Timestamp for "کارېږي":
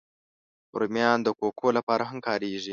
2.27-2.69